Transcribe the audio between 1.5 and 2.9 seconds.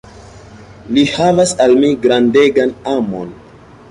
al mi grandegan